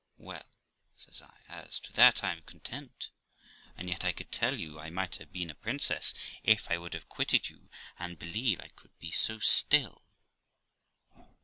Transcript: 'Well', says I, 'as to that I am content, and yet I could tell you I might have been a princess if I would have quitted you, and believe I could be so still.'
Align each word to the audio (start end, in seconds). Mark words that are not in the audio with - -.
'Well', 0.17 0.57
says 0.95 1.21
I, 1.21 1.37
'as 1.47 1.79
to 1.81 1.93
that 1.93 2.23
I 2.23 2.31
am 2.31 2.41
content, 2.47 3.11
and 3.77 3.87
yet 3.87 4.03
I 4.03 4.13
could 4.13 4.31
tell 4.31 4.59
you 4.59 4.79
I 4.79 4.89
might 4.89 5.17
have 5.17 5.31
been 5.31 5.51
a 5.51 5.53
princess 5.53 6.15
if 6.43 6.71
I 6.71 6.79
would 6.79 6.95
have 6.95 7.07
quitted 7.07 7.49
you, 7.51 7.69
and 7.99 8.17
believe 8.17 8.59
I 8.61 8.69
could 8.69 8.97
be 8.97 9.11
so 9.11 9.37
still.' 9.37 10.01